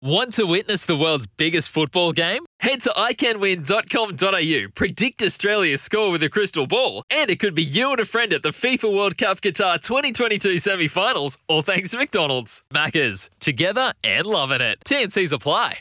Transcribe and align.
Want 0.00 0.34
to 0.34 0.44
witness 0.44 0.84
the 0.84 0.96
world's 0.96 1.26
biggest 1.26 1.70
football 1.70 2.12
game? 2.12 2.46
Head 2.60 2.82
to 2.82 2.90
iCanWin.com.au, 2.90 4.68
predict 4.72 5.22
Australia's 5.24 5.82
score 5.82 6.12
with 6.12 6.22
a 6.22 6.28
crystal 6.28 6.68
ball, 6.68 7.02
and 7.10 7.28
it 7.28 7.40
could 7.40 7.56
be 7.56 7.64
you 7.64 7.90
and 7.90 7.98
a 7.98 8.04
friend 8.04 8.32
at 8.32 8.44
the 8.44 8.50
FIFA 8.50 8.94
World 8.94 9.18
Cup 9.18 9.40
Qatar 9.40 9.82
2022 9.82 10.58
semi 10.58 10.86
finals, 10.86 11.36
all 11.48 11.62
thanks 11.62 11.90
to 11.90 11.98
McDonald's. 11.98 12.62
Maccas, 12.72 13.28
together 13.40 13.92
and 14.04 14.24
loving 14.24 14.60
it. 14.60 14.78
TNC's 14.86 15.32
apply. 15.32 15.78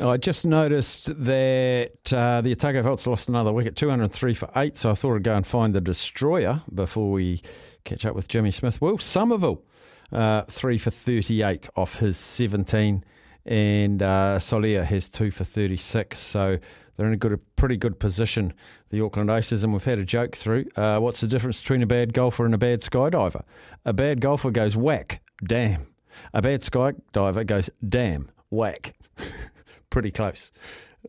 I 0.00 0.16
just 0.16 0.44
noticed 0.44 1.06
that 1.24 2.12
uh, 2.12 2.40
the 2.40 2.50
Otago 2.50 2.82
Volts 2.82 3.06
lost 3.06 3.28
another 3.28 3.52
wicket, 3.52 3.76
203 3.76 4.34
for 4.34 4.50
8, 4.56 4.76
so 4.76 4.90
I 4.90 4.94
thought 4.94 5.14
I'd 5.14 5.22
go 5.22 5.36
and 5.36 5.46
find 5.46 5.72
the 5.76 5.80
destroyer 5.80 6.62
before 6.74 7.12
we 7.12 7.40
catch 7.84 8.04
up 8.04 8.16
with 8.16 8.26
Jimmy 8.26 8.50
Smith. 8.50 8.82
Will 8.82 8.98
Somerville, 8.98 9.62
uh, 10.10 10.42
3 10.42 10.76
for 10.76 10.90
38 10.90 11.68
off 11.76 12.00
his 12.00 12.16
17 12.16 13.04
and 13.48 14.02
uh, 14.02 14.38
Solia 14.38 14.84
has 14.84 15.08
two 15.08 15.30
for 15.30 15.42
36. 15.42 16.18
So 16.18 16.58
they're 16.96 17.06
in 17.06 17.14
a 17.14 17.16
good, 17.16 17.32
a 17.32 17.38
pretty 17.56 17.78
good 17.78 17.98
position, 17.98 18.52
the 18.90 19.00
Auckland 19.00 19.30
Aces. 19.30 19.64
And 19.64 19.72
we've 19.72 19.82
had 19.82 19.98
a 19.98 20.04
joke 20.04 20.36
through. 20.36 20.66
Uh, 20.76 20.98
what's 20.98 21.22
the 21.22 21.26
difference 21.26 21.60
between 21.62 21.82
a 21.82 21.86
bad 21.86 22.12
golfer 22.12 22.44
and 22.44 22.54
a 22.54 22.58
bad 22.58 22.82
skydiver? 22.82 23.42
A 23.86 23.94
bad 23.94 24.20
golfer 24.20 24.50
goes 24.50 24.76
whack, 24.76 25.22
damn. 25.42 25.86
A 26.34 26.42
bad 26.42 26.60
skydiver 26.60 27.46
goes 27.46 27.70
damn, 27.88 28.30
whack. 28.50 28.94
pretty 29.90 30.10
close. 30.10 30.52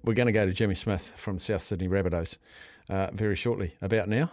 We're 0.04 0.14
going 0.14 0.28
to 0.28 0.32
go 0.32 0.46
to 0.46 0.54
Jimmy 0.54 0.76
Smith 0.76 1.14
from 1.18 1.40
South 1.40 1.62
Sydney 1.62 1.90
Rabbitohs 1.90 2.38
uh, 2.90 3.10
very 3.12 3.36
shortly. 3.36 3.76
About 3.82 4.08
now. 4.08 4.32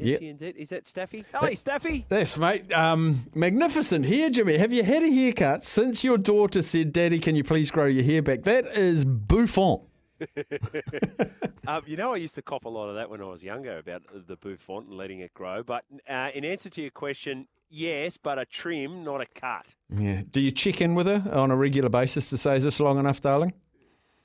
DNZ. 0.00 0.06
Yep. 0.06 0.20
SENZ. 0.20 0.56
Is 0.56 0.68
that 0.70 0.86
Staffy? 0.86 1.24
Hey, 1.40 1.54
Staffy. 1.54 2.06
Yes, 2.10 2.36
mate. 2.36 2.72
Um, 2.72 3.26
magnificent 3.34 4.06
hair, 4.06 4.30
Jimmy. 4.30 4.58
Have 4.58 4.72
you 4.72 4.82
had 4.82 5.02
a 5.02 5.10
haircut 5.10 5.64
since 5.64 6.02
your 6.02 6.18
daughter 6.18 6.62
said, 6.62 6.92
Daddy, 6.92 7.20
can 7.20 7.36
you 7.36 7.44
please 7.44 7.70
grow 7.70 7.86
your 7.86 8.04
hair 8.04 8.22
back? 8.22 8.42
That 8.42 8.66
is 8.76 9.04
bouffant. 9.04 9.82
um, 11.66 11.82
you 11.86 11.96
know, 11.96 12.14
I 12.14 12.16
used 12.16 12.34
to 12.36 12.42
cop 12.42 12.64
a 12.64 12.68
lot 12.68 12.88
of 12.88 12.96
that 12.96 13.10
when 13.10 13.20
I 13.20 13.24
was 13.24 13.42
younger 13.42 13.78
about 13.78 14.02
the 14.26 14.36
bouffant 14.36 14.88
and 14.88 14.96
letting 14.96 15.20
it 15.20 15.34
grow. 15.34 15.62
But 15.62 15.84
uh, 16.08 16.30
in 16.34 16.44
answer 16.44 16.70
to 16.70 16.80
your 16.80 16.90
question, 16.90 17.46
yes, 17.70 18.16
but 18.16 18.38
a 18.38 18.44
trim, 18.44 19.04
not 19.04 19.20
a 19.20 19.26
cut. 19.26 19.66
Yeah. 19.94 20.22
Do 20.28 20.40
you 20.40 20.50
check 20.50 20.80
in 20.80 20.94
with 20.94 21.06
her 21.06 21.22
on 21.32 21.50
a 21.50 21.56
regular 21.56 21.88
basis 21.88 22.30
to 22.30 22.38
say, 22.38 22.56
is 22.56 22.64
this 22.64 22.80
long 22.80 22.98
enough, 22.98 23.20
darling? 23.20 23.52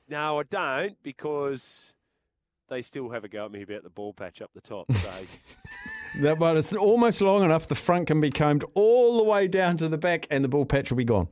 No, 0.08 0.39
I 0.39 0.44
don't 0.44 0.98
because 1.04 1.94
they 2.70 2.81
still 2.81 3.09
have 3.09 3.23
a 3.23 3.28
go 3.28 3.45
at 3.45 3.52
me 3.52 3.62
about 3.62 3.84
the 3.84 3.89
ball 3.89 4.14
patch 4.14 4.42
up 4.42 4.52
the 4.53 4.62
top. 4.62 4.88
So. 5.00 6.22
that, 6.22 6.39
well, 6.39 6.58
it's 6.58 6.73
almost 6.73 7.22
long 7.22 7.44
enough. 7.44 7.67
The 7.67 7.76
front 7.76 8.08
can 8.08 8.20
be 8.20 8.31
combed 8.31 8.66
all 8.73 9.17
the 9.17 9.23
way 9.23 9.48
down 9.48 9.78
to 9.78 9.88
the 9.88 9.98
back, 9.98 10.28
and 10.30 10.44
the 10.44 10.48
ball 10.48 10.66
patch 10.66 10.89
will 10.89 10.98
be 10.98 11.03
gone. 11.03 11.28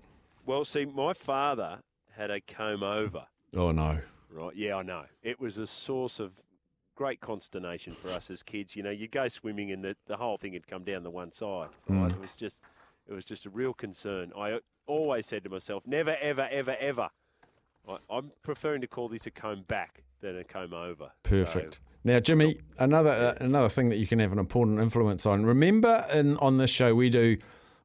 Well, 0.46 0.64
see, 0.66 0.86
my 0.86 1.14
father 1.14 1.80
had 2.16 2.32
a 2.32 2.40
comb 2.40 2.84
over. 2.84 3.26
Oh 3.56 3.72
no! 3.72 4.00
Right? 4.30 4.56
Yeah, 4.56 4.76
I 4.76 4.84
know. 4.84 5.06
It 5.24 5.40
was 5.40 5.58
a 5.58 5.68
source 5.68 6.20
of 6.20 6.44
great 6.96 7.20
consternation 7.20 7.94
for 7.94 8.10
us 8.10 8.30
as 8.30 8.44
kids. 8.44 8.76
You 8.76 8.84
know, 8.84 8.92
you 8.92 9.08
go 9.08 9.28
swimming, 9.28 9.72
and 9.72 9.84
the 9.84 9.96
the 10.06 10.18
whole 10.18 10.38
thing 10.38 10.54
had 10.54 10.68
come 10.68 10.84
down 10.84 11.04
the 11.04 11.12
one 11.12 11.32
side. 11.32 11.70
Right? 11.90 12.10
Mm. 12.10 12.12
It 12.12 12.22
was 12.22 12.34
just, 12.34 12.62
it 13.08 13.14
was 13.14 13.26
just 13.26 13.46
a 13.46 13.50
real 13.50 13.74
concern. 13.74 14.32
I 14.38 14.60
always 14.86 15.26
said 15.26 15.44
to 15.44 15.50
myself, 15.50 15.84
never, 15.86 16.16
ever, 16.22 16.48
ever, 16.50 16.78
ever. 16.80 17.10
I, 17.88 17.98
I'm 18.10 18.32
preferring 18.44 18.82
to 18.82 18.88
call 18.88 19.10
this 19.10 19.26
a 19.26 19.32
comb 19.32 19.64
back 19.68 20.04
than 20.22 20.38
a 20.38 20.44
comb 20.44 20.74
over. 20.74 21.12
Perfect. 21.24 21.76
So, 21.76 21.80
now, 22.04 22.20
Jimmy, 22.20 22.58
another 22.80 23.10
uh, 23.10 23.44
another 23.44 23.70
thing 23.70 23.90
that 23.90 23.98
you 23.98 24.08
can 24.08 24.20
have 24.20 24.32
an 24.32 24.40
important 24.40 24.80
influence 24.80 25.26
on. 25.26 25.46
Remember, 25.46 26.06
in 26.14 26.38
on 26.38 26.58
this 26.58 26.70
show 26.70 26.96
we 26.96 27.10
do 27.10 27.38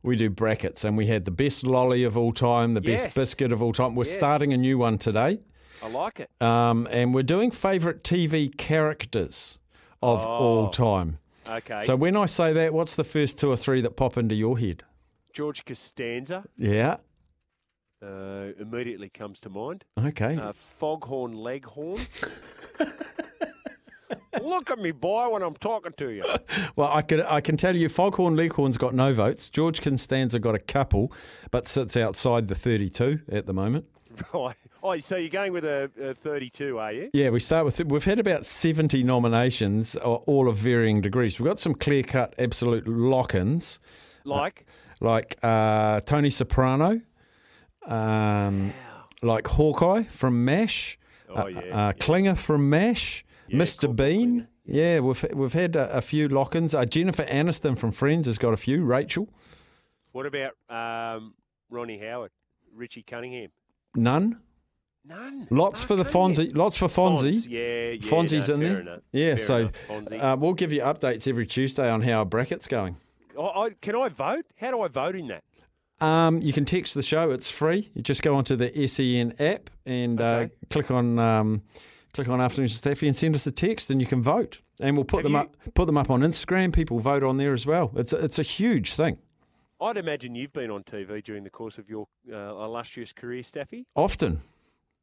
we 0.03 0.17
do 0.17 0.31
brackets, 0.31 0.85
and 0.85 0.97
we 0.97 1.07
had 1.07 1.25
the 1.25 1.31
best 1.31 1.65
lolly 1.65 2.05
of 2.05 2.17
all 2.17 2.33
time, 2.33 2.75
the 2.75 2.83
yes. 2.83 3.05
best 3.05 3.17
biscuit 3.17 3.53
of 3.53 3.63
all 3.63 3.73
time. 3.73 3.95
We're 3.95 4.05
yes. 4.05 4.15
starting 4.15 4.53
a 4.53 4.57
new 4.57 4.79
one 4.79 4.99
today. 4.99 5.41
I 5.83 5.89
like 5.89 6.21
it. 6.21 6.31
Um, 6.41 6.87
and 6.91 7.13
we're 7.13 7.25
doing 7.25 7.51
favourite 7.51 8.05
TV 8.05 8.57
characters 8.57 9.59
of 10.01 10.25
oh, 10.25 10.29
all 10.29 10.71
time. 10.71 11.19
Okay. 11.49 11.81
So 11.81 11.97
when 11.97 12.17
I 12.17 12.27
say 12.27 12.53
that, 12.53 12.73
what's 12.73 12.95
the 12.95 13.05
first 13.05 13.39
two 13.39 13.51
or 13.51 13.57
three 13.57 13.81
that 13.81 13.97
pop 13.97 14.17
into 14.17 14.35
your 14.35 14.59
head? 14.59 14.85
George 15.33 15.65
Costanza. 15.65 16.45
Yeah. 16.57 16.99
Uh, 18.03 18.53
immediately 18.59 19.09
comes 19.09 19.39
to 19.41 19.49
mind. 19.49 19.85
Okay. 19.99 20.37
Uh, 20.37 20.53
foghorn 20.53 21.33
Leghorn. 21.35 22.01
Look 24.43 24.71
at 24.71 24.79
me, 24.79 24.91
boy, 24.91 25.29
when 25.29 25.43
I'm 25.43 25.55
talking 25.55 25.93
to 25.99 26.09
you. 26.11 26.25
well, 26.75 26.91
I 26.93 27.03
can 27.03 27.21
I 27.23 27.41
can 27.41 27.57
tell 27.57 27.77
you, 27.77 27.89
Foghorn 27.89 28.35
Leghorn's 28.35 28.77
got 28.77 28.95
no 28.95 29.15
votes. 29.15 29.49
George 29.51 29.81
Costanza 29.81 30.39
got 30.39 30.55
a 30.55 30.59
couple, 30.59 31.13
but 31.51 31.69
sits 31.69 31.97
outside 31.97 32.49
the 32.49 32.55
32 32.55 33.21
at 33.31 33.47
the 33.47 33.53
moment. 33.53 33.87
Right. 34.33 34.57
Oh, 34.85 34.99
so 34.99 35.15
you're 35.17 35.29
going 35.29 35.53
with 35.53 35.65
a, 35.65 35.93
a, 36.03 36.13
32, 36.13 36.77
are 36.77 36.93
you? 36.93 37.11
Yeah, 37.13 37.31
we 37.31 37.39
start 37.39 37.65
with. 37.65 37.79
We've 37.85 38.05
had 38.05 38.19
about 38.19 38.45
70 38.45 39.05
nominations, 39.05 39.95
all 39.95 40.49
of 40.49 40.57
varying 40.57 41.01
degrees. 41.01 41.39
We've 41.39 41.49
got 41.49 41.61
some 41.61 41.77
clear 41.77 42.03
cut, 42.03 42.35
absolute 42.37 42.89
lock 42.89 43.33
ins. 43.33 43.79
Like? 44.25 44.67
Uh, 45.01 45.05
like 45.05 45.39
uh, 45.45 46.01
Tony 46.01 46.31
Soprano. 46.31 47.01
Um, 47.87 48.73
like 49.23 49.47
Hawkeye 49.47 50.05
from 50.05 50.45
MASH. 50.45 50.99
Oh, 51.29 51.47
yeah. 51.47 51.59
Uh, 51.59 51.63
yeah. 51.63 51.93
Klinger 51.93 52.35
from 52.35 52.69
MASH. 52.69 53.25
Yeah, 53.49 53.59
Mr. 53.59 53.95
Bean. 53.95 54.49
Yeah, 54.65 55.01
we've 55.01 55.25
we've 55.35 55.53
had 55.53 55.75
a, 55.77 55.97
a 55.97 56.01
few 56.01 56.29
lock-ins. 56.29 56.75
Uh, 56.75 56.85
Jennifer 56.85 57.25
Aniston 57.25 57.77
from 57.77 57.91
Friends 57.91 58.27
has 58.27 58.39
got 58.39 58.55
a 58.55 58.57
few. 58.57 58.85
Rachel. 58.85 59.29
What 60.13 60.27
about 60.27 60.53
um, 60.69 61.35
Ronnie 61.71 61.99
Howard, 61.99 62.31
Richie 62.75 63.03
Cunningham? 63.03 63.51
None. 63.95 64.41
None. 65.05 65.49
Lots 65.51 65.83
for 65.83 65.97
the 65.97 66.05
Fonzie. 66.05 66.55
Lots 66.55 66.77
for 66.77 66.87
Fonzie. 66.87 67.33
Fonz, 67.33 67.47
yeah, 67.49 67.91
yeah. 67.91 68.11
Fonzie's 68.11 68.49
no, 68.49 68.55
in 68.55 68.61
there. 68.61 68.81
Enough. 68.81 69.01
Yeah, 69.11 69.35
fair 69.35 69.39
so 69.39 69.71
uh, 70.21 70.37
we'll 70.39 70.53
give 70.53 70.73
you 70.73 70.83
updates 70.83 71.27
every 71.27 71.47
Tuesday 71.47 71.91
on 71.91 72.03
how 72.03 72.19
our 72.19 72.25
bracket's 72.25 72.69
going. 72.69 72.97
I, 73.39 73.71
can 73.81 73.97
I 73.97 74.09
vote? 74.11 74.47
How 74.57 74.71
do 74.71 74.81
I 74.83 74.89
vote 74.89 75.17
in 75.17 75.27
that? 75.29 75.43
Um, 76.03 76.43
you 76.43 76.53
can 76.53 76.65
text 76.65 76.95
the 76.95 77.03
show. 77.03 77.31
It's 77.31 77.49
free. 77.49 77.91
You 77.95 78.03
just 78.03 78.23
go 78.23 78.35
onto 78.35 78.57
the 78.57 78.89
SEN 78.89 79.35
app 79.39 79.71
and 79.87 80.21
uh, 80.21 80.25
okay. 80.25 80.45
uh, 80.45 80.67
click 80.69 80.91
on 80.91 81.19
um, 81.19 81.63
click 82.13 82.29
on 82.29 82.41
Afternoons 82.41 82.73
with 82.73 82.79
Staffy 82.79 83.07
and 83.07 83.17
send 83.17 83.35
us 83.35 83.47
a 83.47 83.53
text, 83.53 83.89
and 83.89 84.01
you 84.01 84.07
can 84.07 84.21
vote. 84.21 84.61
And 84.81 84.97
we'll 84.97 85.05
put 85.05 85.19
Have 85.19 85.25
them 85.25 85.33
you... 85.33 85.39
up 85.39 85.75
put 85.75 85.87
them 85.87 85.97
up 85.97 86.11
on 86.11 86.21
Instagram. 86.23 86.73
People 86.73 86.99
vote 86.99 87.23
on 87.23 87.37
there 87.37 87.53
as 87.53 87.67
well. 87.67 87.93
It's 87.97 88.13
a, 88.13 88.17
it's 88.25 88.39
a 88.39 88.43
huge 88.43 88.95
thing. 88.95 89.19
I'd 89.81 89.97
imagine 89.97 90.35
you've 90.35 90.53
been 90.53 90.71
on 90.71 90.83
TV 90.85 91.23
during 91.23 91.45
the 91.45 91.51
course 91.51 91.79
of 91.79 91.89
your 91.89 92.07
uh, 92.33 92.37
illustrious 92.37 93.13
career, 93.13 93.43
Staffy. 93.43 93.87
Often. 93.97 94.41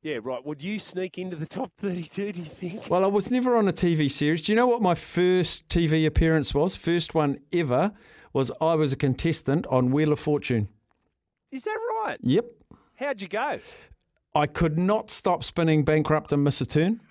Yeah, 0.01 0.19
right. 0.23 0.45
Would 0.45 0.61
you 0.61 0.79
sneak 0.79 1.17
into 1.17 1.35
the 1.35 1.45
top 1.45 1.73
32, 1.77 2.31
do 2.31 2.39
you 2.39 2.45
think? 2.45 2.89
Well, 2.89 3.03
I 3.03 3.07
was 3.07 3.29
never 3.29 3.57
on 3.57 3.67
a 3.67 3.73
TV 3.73 4.09
series. 4.09 4.43
Do 4.43 4.53
you 4.53 4.55
know 4.55 4.67
what 4.67 4.81
my 4.81 4.95
first 4.95 5.67
TV 5.67 6.05
appearance 6.05 6.53
was? 6.53 6.77
First 6.77 7.13
one 7.13 7.39
ever 7.51 7.91
was 8.31 8.51
I 8.61 8.75
was 8.75 8.93
a 8.93 8.95
contestant 8.95 9.67
on 9.67 9.91
Wheel 9.91 10.13
of 10.13 10.19
Fortune. 10.19 10.69
Is 11.51 11.63
that 11.63 11.77
right? 12.03 12.17
Yep. 12.21 12.45
How'd 12.95 13.21
you 13.21 13.27
go? 13.27 13.59
I 14.35 14.45
could 14.45 14.77
not 14.77 15.09
stop 15.09 15.43
spinning 15.43 15.83
bankrupt 15.83 16.31
and 16.31 16.43
miss 16.43 16.61
a 16.61 16.65
turn. 16.65 17.01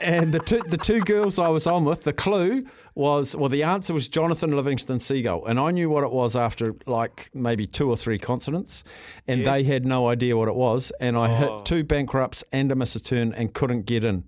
and 0.00 0.32
the 0.32 0.38
two 0.38 0.60
the 0.66 0.78
two 0.78 1.00
girls 1.00 1.38
I 1.38 1.48
was 1.48 1.66
on 1.66 1.84
with, 1.84 2.04
the 2.04 2.14
clue 2.14 2.64
was 2.94 3.36
well, 3.36 3.50
the 3.50 3.62
answer 3.62 3.92
was 3.92 4.08
Jonathan 4.08 4.56
Livingston 4.56 5.00
Seagull, 5.00 5.44
and 5.44 5.60
I 5.60 5.70
knew 5.70 5.90
what 5.90 6.02
it 6.02 6.10
was 6.10 6.34
after 6.34 6.74
like 6.86 7.28
maybe 7.34 7.66
two 7.66 7.90
or 7.90 7.96
three 7.96 8.18
consonants, 8.18 8.84
and 9.28 9.42
yes. 9.42 9.54
they 9.54 9.64
had 9.64 9.84
no 9.84 10.08
idea 10.08 10.36
what 10.36 10.48
it 10.48 10.54
was. 10.54 10.92
And 10.98 11.18
I 11.18 11.30
oh. 11.30 11.34
hit 11.34 11.66
two 11.66 11.84
bankrupts 11.84 12.42
and 12.52 12.72
a 12.72 12.74
miss 12.74 12.96
a 12.96 13.00
turn 13.00 13.34
and 13.34 13.52
couldn't 13.52 13.82
get 13.82 14.02
in. 14.02 14.24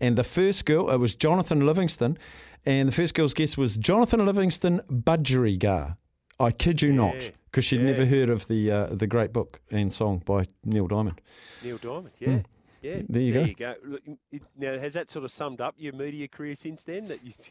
And 0.00 0.16
the 0.16 0.24
first 0.24 0.64
girl, 0.64 0.88
it 0.88 0.98
was 0.98 1.16
Jonathan 1.16 1.66
Livingston, 1.66 2.16
and 2.64 2.88
the 2.88 2.92
first 2.92 3.14
girl's 3.14 3.34
guess 3.34 3.58
was 3.58 3.76
Jonathan 3.76 4.24
Livingston 4.24 4.82
Budgerigar. 4.88 5.96
I 6.38 6.52
kid 6.52 6.80
you 6.80 6.90
yeah. 6.90 6.94
not 6.94 7.16
because 7.50 7.64
she'd 7.64 7.80
yeah. 7.80 7.86
never 7.86 8.06
heard 8.06 8.28
of 8.28 8.46
the 8.48 8.70
uh, 8.70 8.86
the 8.86 9.06
great 9.06 9.32
book 9.32 9.60
and 9.70 9.92
song 9.92 10.22
by 10.24 10.44
Neil 10.64 10.86
Diamond. 10.86 11.20
Neil 11.64 11.78
Diamond, 11.78 12.10
yeah. 12.18 12.28
Mm. 12.28 12.44
Yeah, 12.82 13.02
there 13.08 13.22
you 13.22 13.32
there 13.32 13.42
go. 13.42 13.48
You 13.48 13.54
go. 14.32 14.40
Now, 14.56 14.78
has 14.78 14.94
that 14.94 15.10
sort 15.10 15.24
of 15.24 15.30
summed 15.30 15.60
up 15.60 15.74
your 15.76 15.92
media 15.92 16.28
career 16.28 16.54
since 16.54 16.82
then? 16.84 17.04
That 17.06 17.24
you 17.24 17.32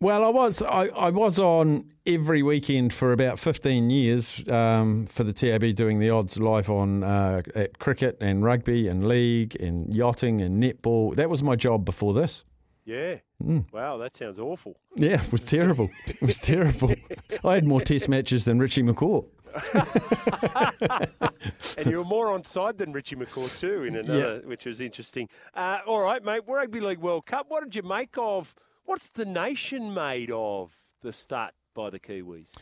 Well, 0.00 0.22
I 0.22 0.28
was 0.28 0.60
I, 0.60 0.88
I 0.88 1.10
was 1.10 1.38
on 1.38 1.90
every 2.04 2.42
weekend 2.42 2.92
for 2.92 3.12
about 3.12 3.38
fifteen 3.38 3.88
years 3.88 4.46
um, 4.50 5.06
for 5.06 5.24
the 5.24 5.32
TAB 5.32 5.74
doing 5.74 5.98
the 5.98 6.10
odds 6.10 6.38
live 6.38 6.68
on 6.68 7.02
uh, 7.02 7.40
at 7.54 7.78
cricket 7.78 8.18
and 8.20 8.44
rugby 8.44 8.88
and 8.88 9.08
league 9.08 9.56
and 9.60 9.94
yachting 9.94 10.42
and 10.42 10.62
netball. 10.62 11.14
That 11.14 11.30
was 11.30 11.42
my 11.42 11.56
job 11.56 11.86
before 11.86 12.12
this. 12.12 12.44
Yeah. 12.84 13.16
Mm. 13.42 13.72
Wow, 13.72 13.96
that 13.98 14.14
sounds 14.16 14.38
awful. 14.38 14.76
Yeah, 14.94 15.22
it 15.22 15.32
was 15.32 15.44
terrible. 15.46 15.90
it 16.06 16.20
was 16.20 16.38
terrible. 16.38 16.94
I 17.44 17.54
had 17.54 17.66
more 17.66 17.80
test 17.80 18.08
matches 18.08 18.44
than 18.44 18.58
Richie 18.58 18.82
McCaw. 18.82 19.24
and 21.78 21.90
you 21.90 21.98
were 21.98 22.04
more 22.04 22.30
on 22.30 22.44
side 22.44 22.78
than 22.78 22.92
Richie 22.92 23.16
McCaw 23.16 23.56
too 23.58 23.84
in 23.84 23.96
another, 23.96 24.40
yeah. 24.42 24.48
which 24.48 24.66
was 24.66 24.80
interesting. 24.80 25.28
Uh, 25.54 25.78
all 25.86 26.00
right, 26.00 26.22
mate. 26.22 26.42
Rugby 26.46 26.80
League 26.80 26.98
World 26.98 27.26
Cup. 27.26 27.46
What 27.48 27.64
did 27.64 27.76
you 27.76 27.82
make 27.82 28.16
of? 28.16 28.54
What's 28.84 29.08
the 29.08 29.24
nation 29.24 29.94
made 29.94 30.30
of 30.30 30.74
the 31.02 31.12
start 31.12 31.54
by 31.74 31.90
the 31.90 31.98
Kiwis? 31.98 32.56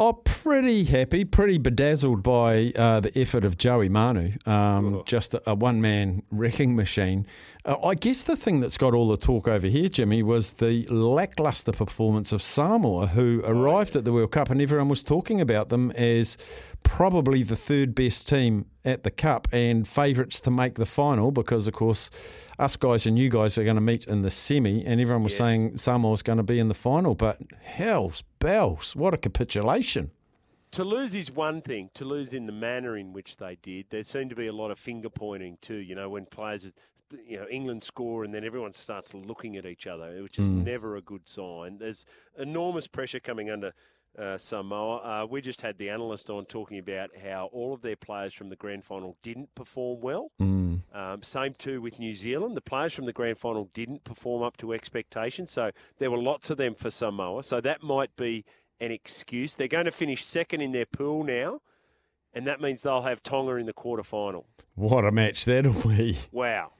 Oh, 0.00 0.12
pretty 0.12 0.84
happy, 0.84 1.24
pretty 1.24 1.58
bedazzled 1.58 2.22
by 2.22 2.72
uh, 2.76 3.00
the 3.00 3.10
effort 3.18 3.44
of 3.44 3.58
Joey 3.58 3.88
Manu. 3.88 4.30
Um, 4.46 5.02
just 5.06 5.34
a, 5.34 5.50
a 5.50 5.54
one 5.56 5.80
man 5.80 6.22
wrecking 6.30 6.76
machine. 6.76 7.26
Uh, 7.64 7.74
I 7.84 7.96
guess 7.96 8.22
the 8.22 8.36
thing 8.36 8.60
that's 8.60 8.78
got 8.78 8.94
all 8.94 9.08
the 9.08 9.16
talk 9.16 9.48
over 9.48 9.66
here, 9.66 9.88
Jimmy, 9.88 10.22
was 10.22 10.52
the 10.52 10.84
lackluster 10.84 11.72
performance 11.72 12.30
of 12.30 12.42
Samoa, 12.42 13.08
who 13.08 13.42
arrived 13.44 13.96
at 13.96 14.04
the 14.04 14.12
World 14.12 14.30
Cup 14.30 14.50
and 14.50 14.62
everyone 14.62 14.88
was 14.88 15.02
talking 15.02 15.40
about 15.40 15.68
them 15.68 15.90
as 15.96 16.38
probably 16.82 17.42
the 17.42 17.56
third 17.56 17.94
best 17.94 18.28
team 18.28 18.66
at 18.84 19.02
the 19.02 19.10
Cup 19.10 19.46
and 19.52 19.86
favourites 19.86 20.40
to 20.40 20.50
make 20.50 20.74
the 20.74 20.86
final 20.86 21.30
because, 21.30 21.68
of 21.68 21.74
course, 21.74 22.10
us 22.58 22.76
guys 22.76 23.06
and 23.06 23.18
you 23.18 23.28
guys 23.28 23.56
are 23.58 23.64
going 23.64 23.76
to 23.76 23.82
meet 23.82 24.06
in 24.06 24.22
the 24.22 24.30
semi, 24.30 24.84
and 24.84 25.00
everyone 25.00 25.22
was 25.22 25.32
yes. 25.32 25.38
saying 25.38 25.78
Samoa's 25.78 26.22
going 26.22 26.38
to 26.38 26.42
be 26.42 26.58
in 26.58 26.68
the 26.68 26.74
final. 26.74 27.14
But 27.14 27.38
hell's 27.62 28.22
bells, 28.38 28.96
what 28.96 29.14
a 29.14 29.16
capitulation! 29.16 30.10
To 30.72 30.84
lose 30.84 31.14
is 31.14 31.30
one 31.30 31.62
thing. 31.62 31.90
To 31.94 32.04
lose 32.04 32.34
in 32.34 32.46
the 32.46 32.52
manner 32.52 32.96
in 32.96 33.12
which 33.12 33.38
they 33.38 33.56
did, 33.62 33.86
there 33.90 34.04
seemed 34.04 34.30
to 34.30 34.36
be 34.36 34.46
a 34.46 34.52
lot 34.52 34.70
of 34.70 34.78
finger 34.78 35.08
pointing 35.08 35.58
too. 35.62 35.76
You 35.76 35.94
know, 35.94 36.10
when 36.10 36.26
players, 36.26 36.70
you 37.26 37.38
know, 37.38 37.46
England 37.48 37.84
score 37.84 38.24
and 38.24 38.34
then 38.34 38.44
everyone 38.44 38.74
starts 38.74 39.14
looking 39.14 39.56
at 39.56 39.64
each 39.64 39.86
other, 39.86 40.22
which 40.22 40.38
is 40.38 40.50
mm. 40.50 40.64
never 40.64 40.96
a 40.96 41.00
good 41.00 41.26
sign. 41.26 41.78
There's 41.78 42.04
enormous 42.36 42.86
pressure 42.86 43.20
coming 43.20 43.48
under 43.48 43.72
uh, 44.18 44.38
Samoa. 44.38 44.96
Uh, 44.96 45.26
we 45.26 45.40
just 45.40 45.60
had 45.60 45.78
the 45.78 45.90
analyst 45.90 46.28
on 46.30 46.44
talking 46.44 46.78
about 46.78 47.10
how 47.22 47.48
all 47.52 47.72
of 47.72 47.82
their 47.82 47.96
players 47.96 48.34
from 48.34 48.48
the 48.48 48.56
grand 48.56 48.84
final 48.84 49.16
didn't 49.22 49.54
perform 49.54 50.00
well. 50.00 50.32
Mm. 50.40 50.80
Um, 50.94 51.22
same 51.22 51.54
too 51.54 51.80
with 51.80 51.98
New 51.98 52.14
Zealand. 52.14 52.56
The 52.56 52.60
players 52.60 52.92
from 52.92 53.06
the 53.06 53.12
grand 53.12 53.38
final 53.38 53.68
didn't 53.72 54.04
perform 54.04 54.42
up 54.42 54.56
to 54.58 54.72
expectations. 54.72 55.50
So 55.50 55.70
there 55.98 56.10
were 56.10 56.18
lots 56.18 56.50
of 56.50 56.56
them 56.56 56.74
for 56.74 56.90
Samoa. 56.90 57.42
So 57.42 57.60
that 57.60 57.82
might 57.82 58.14
be 58.16 58.44
an 58.80 58.90
excuse. 58.90 59.54
They're 59.54 59.68
going 59.68 59.84
to 59.84 59.90
finish 59.90 60.24
second 60.24 60.60
in 60.60 60.72
their 60.72 60.86
pool 60.86 61.24
now, 61.24 61.60
and 62.32 62.46
that 62.46 62.60
means 62.60 62.82
they'll 62.82 63.02
have 63.02 63.22
Tonga 63.22 63.56
in 63.56 63.66
the 63.66 63.72
quarter 63.72 64.02
final. 64.02 64.46
What 64.74 65.04
a 65.04 65.12
match 65.12 65.44
that'll 65.44 65.72
be. 65.88 66.18
Wow. 66.32 66.72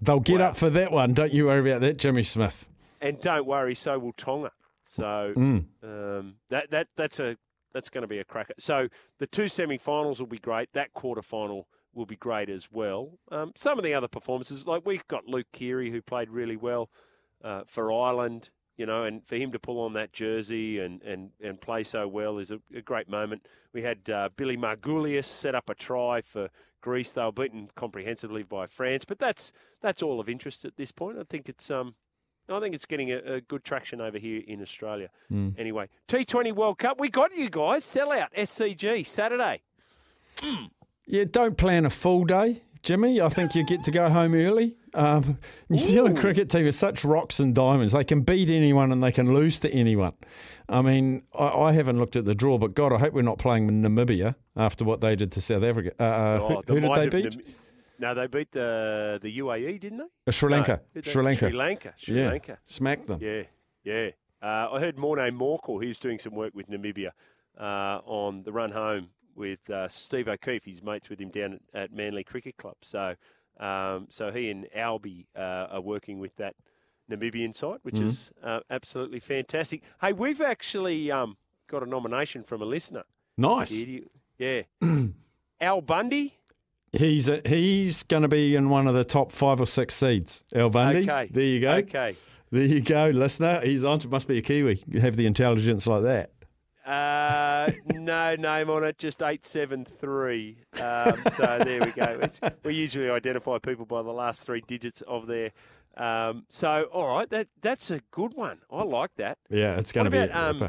They'll 0.00 0.20
get 0.20 0.40
wow. 0.40 0.48
up 0.48 0.56
for 0.56 0.70
that 0.70 0.92
one. 0.92 1.14
Don't 1.14 1.32
you 1.32 1.46
worry 1.46 1.70
about 1.70 1.80
that, 1.82 1.98
Jimmy 1.98 2.22
Smith. 2.22 2.68
And 3.00 3.20
don't 3.20 3.46
worry, 3.46 3.74
so 3.74 3.98
will 3.98 4.12
Tonga. 4.12 4.52
So 4.84 5.32
mm. 5.36 5.64
um, 5.82 6.36
that 6.50 6.70
that 6.70 6.88
that's 6.96 7.18
a 7.18 7.36
that's 7.72 7.90
going 7.90 8.02
to 8.02 8.08
be 8.08 8.18
a 8.18 8.24
cracker. 8.24 8.54
So 8.58 8.88
the 9.18 9.26
two 9.26 9.48
semi-finals 9.48 10.20
will 10.20 10.28
be 10.28 10.38
great. 10.38 10.72
That 10.74 10.92
quarter 10.92 11.22
final 11.22 11.66
will 11.92 12.06
be 12.06 12.16
great 12.16 12.48
as 12.48 12.68
well. 12.70 13.18
Um, 13.30 13.52
some 13.56 13.78
of 13.78 13.84
the 13.84 13.94
other 13.94 14.08
performances, 14.08 14.66
like 14.66 14.82
we've 14.84 15.06
got 15.08 15.26
Luke 15.26 15.48
Keary 15.52 15.90
who 15.90 16.00
played 16.00 16.30
really 16.30 16.56
well 16.56 16.90
uh, 17.42 17.62
for 17.66 17.92
Ireland, 17.92 18.50
you 18.76 18.86
know, 18.86 19.04
and 19.04 19.26
for 19.26 19.36
him 19.36 19.52
to 19.52 19.58
pull 19.58 19.80
on 19.80 19.92
that 19.94 20.12
jersey 20.12 20.78
and, 20.78 21.02
and, 21.02 21.30
and 21.42 21.60
play 21.60 21.82
so 21.82 22.06
well 22.06 22.38
is 22.38 22.50
a, 22.50 22.60
a 22.74 22.80
great 22.80 23.08
moment. 23.08 23.46
We 23.72 23.82
had 23.82 24.08
uh, 24.08 24.28
Billy 24.36 24.56
Magoulias 24.56 25.24
set 25.24 25.54
up 25.54 25.68
a 25.68 25.74
try 25.74 26.20
for 26.20 26.50
Greece. 26.80 27.12
They 27.12 27.22
were 27.24 27.32
beaten 27.32 27.70
comprehensively 27.74 28.42
by 28.42 28.66
France, 28.66 29.04
but 29.04 29.18
that's 29.18 29.52
that's 29.80 30.02
all 30.02 30.20
of 30.20 30.28
interest 30.28 30.64
at 30.64 30.76
this 30.76 30.92
point. 30.92 31.18
I 31.18 31.24
think 31.28 31.48
it's 31.48 31.70
um 31.70 31.94
I 32.48 32.60
think 32.60 32.74
it's 32.74 32.84
getting 32.84 33.10
a, 33.10 33.16
a, 33.16 33.40
good 33.40 33.64
traction 33.64 34.00
over 34.00 34.18
here 34.18 34.42
in 34.46 34.60
Australia. 34.60 35.08
Mm. 35.32 35.58
Anyway, 35.58 35.88
T20 36.08 36.52
World 36.52 36.78
Cup, 36.78 37.00
we 37.00 37.08
got 37.08 37.34
you 37.34 37.48
guys. 37.48 37.84
Sell 37.84 38.12
out 38.12 38.32
SCG 38.34 39.06
Saturday. 39.06 39.62
Mm. 40.38 40.70
Yeah, 41.06 41.24
don't 41.30 41.56
plan 41.56 41.86
a 41.86 41.90
full 41.90 42.24
day, 42.24 42.62
Jimmy. 42.82 43.20
I 43.20 43.28
think 43.28 43.54
you 43.54 43.64
get 43.64 43.82
to 43.84 43.90
go 43.90 44.08
home 44.08 44.34
early. 44.34 44.76
Um, 44.94 45.38
New 45.68 45.76
Ooh. 45.76 45.80
Zealand 45.80 46.18
cricket 46.18 46.50
team 46.50 46.66
is 46.66 46.78
such 46.78 47.04
rocks 47.04 47.40
and 47.40 47.54
diamonds. 47.54 47.92
They 47.92 48.04
can 48.04 48.22
beat 48.22 48.50
anyone 48.50 48.92
and 48.92 49.02
they 49.02 49.12
can 49.12 49.34
lose 49.34 49.58
to 49.60 49.70
anyone. 49.70 50.12
I 50.68 50.82
mean, 50.82 51.22
I, 51.34 51.48
I 51.48 51.72
haven't 51.72 51.98
looked 51.98 52.16
at 52.16 52.24
the 52.24 52.34
draw, 52.34 52.58
but 52.58 52.74
God, 52.74 52.92
I 52.92 52.98
hope 52.98 53.14
we're 53.14 53.22
not 53.22 53.38
playing 53.38 53.70
Namibia 53.70 54.34
after 54.56 54.84
what 54.84 55.00
they 55.00 55.16
did 55.16 55.32
to 55.32 55.40
South 55.40 55.62
Africa. 55.62 55.92
Uh, 55.98 56.02
uh 56.02 56.38
oh, 56.40 56.62
who, 56.66 56.74
who 56.74 56.80
did 56.80 56.94
they 56.94 57.08
beat? 57.22 57.36
Nam- 57.36 57.54
no, 58.04 58.12
they 58.12 58.26
beat 58.26 58.52
the 58.52 59.18
the 59.22 59.38
UAE, 59.38 59.80
didn't 59.80 59.98
they? 59.98 60.10
Uh, 60.26 60.30
Sri 60.30 60.50
Lanka. 60.50 60.82
No, 60.94 61.00
Sri 61.00 61.22
Lanka. 61.22 61.48
Sri 61.48 61.52
Lanka. 61.52 61.94
Sri 61.96 62.20
yeah. 62.20 62.28
Lanka. 62.28 62.58
Smacked 62.66 63.06
them. 63.06 63.18
Yeah, 63.22 63.44
yeah. 63.82 64.10
Uh, 64.42 64.68
I 64.72 64.80
heard 64.80 64.98
Morne 64.98 65.30
Morkel, 65.30 65.82
who's 65.82 65.98
doing 65.98 66.18
some 66.18 66.34
work 66.34 66.54
with 66.54 66.68
Namibia 66.68 67.12
uh, 67.58 68.00
on 68.04 68.42
the 68.42 68.52
run 68.52 68.72
home 68.72 69.08
with 69.34 69.70
uh, 69.70 69.88
Steve 69.88 70.28
O'Keefe. 70.28 70.64
He's 70.64 70.82
mates 70.82 71.08
with 71.08 71.18
him 71.18 71.30
down 71.30 71.60
at, 71.72 71.94
Manly 71.94 72.24
Cricket 72.24 72.58
Club. 72.58 72.76
So, 72.82 73.14
um, 73.58 74.08
so 74.10 74.30
he 74.30 74.50
and 74.50 74.66
Albie 74.76 75.24
uh, 75.34 75.68
are 75.70 75.80
working 75.80 76.18
with 76.18 76.36
that 76.36 76.56
Namibian 77.10 77.56
side, 77.56 77.78
which 77.84 77.94
mm-hmm. 77.94 78.06
is 78.06 78.32
uh, 78.42 78.60
absolutely 78.68 79.20
fantastic. 79.20 79.82
Hey, 80.02 80.12
we've 80.12 80.42
actually 80.42 81.10
um, 81.10 81.38
got 81.68 81.82
a 81.82 81.86
nomination 81.86 82.42
from 82.42 82.60
a 82.60 82.66
listener. 82.66 83.04
Nice. 83.38 83.82
Yeah. 84.36 84.62
Al 85.62 85.80
Bundy 85.80 86.34
He's 86.96 87.28
a, 87.28 87.40
he's 87.44 88.02
going 88.04 88.22
to 88.22 88.28
be 88.28 88.54
in 88.54 88.68
one 88.68 88.86
of 88.86 88.94
the 88.94 89.04
top 89.04 89.32
five 89.32 89.60
or 89.60 89.66
six 89.66 89.94
seeds. 89.94 90.44
Al 90.54 90.70
Bundy. 90.70 91.02
Okay. 91.02 91.28
There 91.30 91.42
you 91.42 91.60
go. 91.60 91.72
Okay. 91.72 92.16
There 92.50 92.64
you 92.64 92.80
go, 92.80 93.08
listener. 93.08 93.60
He's 93.64 93.84
on. 93.84 94.00
Must 94.08 94.28
be 94.28 94.38
a 94.38 94.42
Kiwi. 94.42 94.82
You 94.86 95.00
have 95.00 95.16
the 95.16 95.26
intelligence 95.26 95.86
like 95.86 96.02
that. 96.04 96.30
Uh, 96.86 97.72
no 97.94 98.36
name 98.36 98.70
on 98.70 98.84
it, 98.84 98.98
just 98.98 99.22
873. 99.22 100.58
Um, 100.80 101.22
so 101.32 101.58
there 101.64 101.80
we 101.80 101.92
go. 101.92 102.18
It's, 102.22 102.40
we 102.62 102.74
usually 102.74 103.10
identify 103.10 103.58
people 103.58 103.86
by 103.86 104.02
the 104.02 104.12
last 104.12 104.44
three 104.44 104.62
digits 104.66 105.00
of 105.02 105.26
their. 105.26 105.50
Um, 105.96 106.44
so, 106.48 106.84
all 106.92 107.08
right, 107.08 107.28
that 107.30 107.48
that's 107.60 107.90
a 107.90 108.00
good 108.10 108.34
one. 108.34 108.58
I 108.70 108.82
like 108.82 109.16
that. 109.16 109.38
Yeah, 109.48 109.76
it's 109.78 109.92
going 109.92 110.04
to 110.04 110.10
be. 110.10 110.18
Um, 110.18 110.68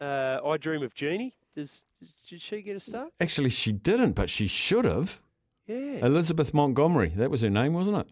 uh, 0.00 0.38
I 0.44 0.56
Dream 0.56 0.82
of 0.82 0.94
Jeannie. 0.94 1.34
Does, 1.54 1.84
did 2.28 2.40
she 2.40 2.62
get 2.62 2.76
a 2.76 2.80
start? 2.80 3.12
Actually, 3.20 3.50
she 3.50 3.72
didn't, 3.72 4.12
but 4.12 4.30
she 4.30 4.46
should 4.46 4.84
have. 4.84 5.20
Yeah. 5.70 6.04
Elizabeth 6.06 6.52
Montgomery. 6.52 7.12
That 7.16 7.30
was 7.30 7.42
her 7.42 7.50
name, 7.50 7.74
wasn't 7.74 7.98
it? 7.98 8.08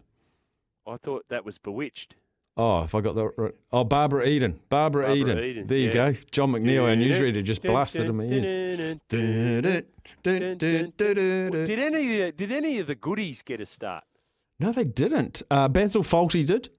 I 0.87 0.95
thought 0.95 1.25
that 1.29 1.43
was 1.43 1.57
Bewitched. 1.57 2.15
Oh, 2.55 2.83
if 2.83 2.95
I 2.95 3.01
got 3.01 3.15
that 3.15 3.31
right. 3.37 3.53
Oh, 3.71 3.83
Barbara 3.83 4.25
Eden. 4.25 4.59
Barbara, 4.69 5.07
Barbara 5.07 5.15
Eden. 5.15 5.39
Eden. 5.39 5.67
There 5.67 5.77
you 5.77 5.91
go. 5.91 6.13
John 6.31 6.51
McNeil, 6.51 6.83
our 6.83 6.95
newsreader, 6.95 7.43
just 7.43 7.61
blasted 7.61 8.07
him 8.07 8.19
in. 8.21 8.99
Did 9.07 9.21
any, 9.21 9.57
of 9.57 9.63
the, 11.53 12.33
did 12.35 12.51
any 12.51 12.79
of 12.79 12.87
the 12.87 12.95
goodies 12.95 13.41
get 13.41 13.61
a 13.61 13.65
start? 13.65 14.03
No, 14.59 14.71
they 14.71 14.83
didn't. 14.83 15.41
Uh, 15.51 15.67
Basil 15.67 16.03
Fawlty 16.03 16.45
did. 16.45 16.69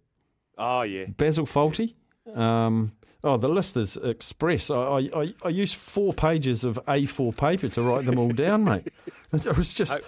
Oh, 0.58 0.82
yeah. 0.82 1.06
Basil 1.06 1.46
Fawlty. 1.46 1.94
Um, 2.34 2.92
oh, 3.25 3.37
the 3.38 3.49
list 3.49 3.76
is 3.76 3.96
express. 3.99 4.70
I, 4.70 5.08
I, 5.14 5.34
I 5.44 5.49
used 5.49 5.76
four 5.76 6.12
pages 6.12 6.64
of 6.64 6.78
A4 6.87 7.37
paper 7.37 7.68
to 7.68 7.82
write 7.82 8.04
them 8.04 8.18
all 8.18 8.32
down, 8.32 8.64
mate. 8.64 8.88
It 9.32 9.56
was 9.56 9.72
just. 9.72 10.00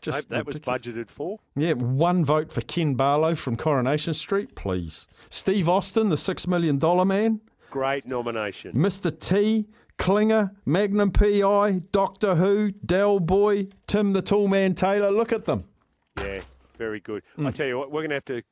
Just 0.00 0.28
that 0.30 0.46
was 0.46 0.58
budgeted 0.60 1.10
for. 1.10 1.38
Yeah, 1.56 1.72
one 1.72 2.24
vote 2.24 2.52
for 2.52 2.60
Ken 2.60 2.94
Barlow 2.94 3.34
from 3.34 3.56
Coronation 3.56 4.14
Street, 4.14 4.54
please. 4.54 5.06
Steve 5.30 5.68
Austin, 5.68 6.08
the 6.08 6.16
six 6.16 6.46
million 6.46 6.78
dollar 6.78 7.04
man. 7.04 7.40
Great 7.70 8.06
nomination. 8.06 8.72
Mr. 8.72 9.16
T, 9.16 9.66
Klinger, 9.98 10.52
Magnum 10.64 11.10
PI, 11.10 11.82
Doctor 11.92 12.36
Who, 12.36 12.70
Del 12.70 13.20
Boy, 13.20 13.68
Tim 13.86 14.12
the 14.12 14.22
Tall 14.22 14.48
Toolman 14.48 14.74
Taylor. 14.74 15.10
Look 15.10 15.32
at 15.32 15.44
them. 15.44 15.64
Yeah, 16.22 16.40
very 16.76 17.00
good. 17.00 17.22
Mm. 17.36 17.48
I 17.48 17.50
tell 17.50 17.66
you 17.66 17.78
what, 17.78 17.90
we're 17.90 18.06
going 18.06 18.10
to 18.10 18.14
have 18.14 18.24
to 18.24 18.42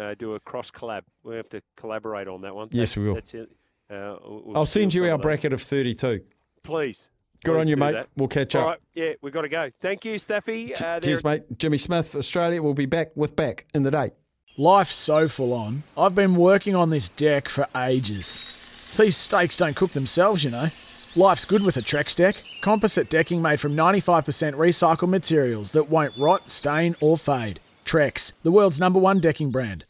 uh, 0.00 0.14
do 0.18 0.34
a 0.34 0.40
cross 0.40 0.70
collab. 0.70 1.02
We 1.22 1.36
have 1.36 1.48
to 1.50 1.62
collaborate 1.76 2.26
on 2.26 2.40
that 2.42 2.54
one. 2.54 2.68
Yes, 2.72 2.90
that's, 2.90 2.96
we 2.96 3.06
will. 3.06 3.14
That's 3.14 3.34
it. 3.34 3.50
Uh, 3.90 4.16
we'll 4.24 4.56
I'll 4.56 4.66
send 4.66 4.94
you 4.94 5.08
our 5.10 5.18
bracket 5.18 5.52
of 5.52 5.62
thirty-two. 5.62 6.22
Please. 6.62 7.10
Good 7.44 7.60
on 7.60 7.68
you, 7.68 7.76
mate. 7.76 7.92
That. 7.92 8.08
We'll 8.16 8.28
catch 8.28 8.54
All 8.54 8.62
up. 8.62 8.68
Right. 8.68 8.78
Yeah, 8.94 9.12
we've 9.22 9.32
got 9.32 9.42
to 9.42 9.48
go. 9.48 9.70
Thank 9.80 10.04
you, 10.04 10.18
Staffy. 10.18 10.74
Uh, 10.74 11.00
Cheers, 11.00 11.24
mate. 11.24 11.58
Jimmy 11.58 11.78
Smith, 11.78 12.16
Australia. 12.16 12.62
We'll 12.62 12.74
be 12.74 12.86
back 12.86 13.12
with 13.14 13.36
back 13.36 13.66
in 13.74 13.82
the 13.82 13.90
day. 13.90 14.10
Life's 14.56 14.94
so 14.94 15.26
full 15.28 15.52
on. 15.52 15.82
I've 15.96 16.14
been 16.14 16.36
working 16.36 16.76
on 16.76 16.90
this 16.90 17.08
deck 17.08 17.48
for 17.48 17.66
ages. 17.76 18.94
These 18.96 19.16
steaks 19.16 19.56
don't 19.56 19.74
cook 19.74 19.90
themselves, 19.90 20.44
you 20.44 20.50
know. 20.50 20.68
Life's 21.16 21.44
good 21.44 21.62
with 21.62 21.76
a 21.76 21.80
Trex 21.80 22.16
deck. 22.16 22.42
Composite 22.60 23.10
decking 23.10 23.42
made 23.42 23.60
from 23.60 23.76
95% 23.76 24.54
recycled 24.54 25.08
materials 25.08 25.72
that 25.72 25.88
won't 25.88 26.16
rot, 26.16 26.50
stain, 26.50 26.96
or 27.00 27.18
fade. 27.18 27.60
Trex, 27.84 28.32
the 28.42 28.52
world's 28.52 28.80
number 28.80 28.98
one 28.98 29.20
decking 29.20 29.50
brand. 29.50 29.84